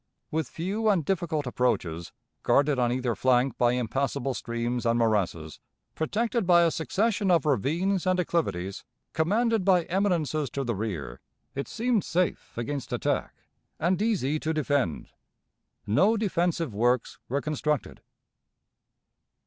[0.31, 2.11] With few and difficult approaches,
[2.41, 5.59] guarded on either flank by impassable streams and morasses,
[5.93, 8.83] protected by a succession of ravines and acclivities,
[9.13, 11.19] commanded by eminences to the rear,
[11.53, 13.35] it seemed safe against attack,
[13.79, 15.11] and easy to defend.
[15.85, 18.01] No defensive works were constructed.